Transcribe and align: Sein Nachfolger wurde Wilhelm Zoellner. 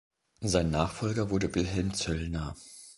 Sein 0.39 0.71
Nachfolger 0.71 1.29
wurde 1.29 1.53
Wilhelm 1.53 1.93
Zoellner. 1.93 2.55